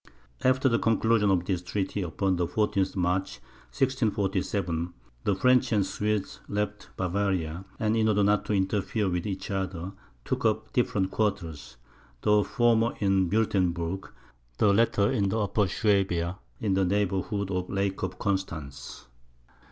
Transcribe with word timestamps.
After 0.43 0.67
the 0.67 0.79
conclusion 0.79 1.29
of 1.29 1.45
this 1.45 1.61
treaty, 1.61 2.01
upon 2.01 2.37
the 2.37 2.47
14th 2.47 2.95
March, 2.95 3.37
1647, 3.69 4.91
the 5.25 5.35
French 5.35 5.71
and 5.71 5.85
Swedes 5.85 6.39
left 6.47 6.89
Bavaria, 6.97 7.65
and 7.79 7.95
in 7.95 8.07
order 8.07 8.23
not 8.23 8.43
to 8.45 8.53
interfere 8.53 9.07
with 9.07 9.27
each 9.27 9.51
other, 9.51 9.91
took 10.25 10.43
up 10.43 10.73
different 10.73 11.11
quarters; 11.11 11.77
the 12.23 12.43
former 12.43 12.95
in 12.99 13.29
Wuertemberg, 13.29 14.09
the 14.57 14.73
latter 14.73 15.11
in 15.11 15.25
Upper 15.31 15.67
Suabia, 15.67 16.37
in 16.59 16.73
the 16.73 16.83
neighbourhood 16.83 17.51
of 17.51 17.67
the 17.67 17.73
Lake 17.73 18.01
of 18.01 18.17
Constance. 18.17 19.05